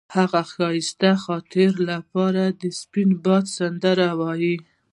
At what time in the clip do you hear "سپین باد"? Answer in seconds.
2.79-3.45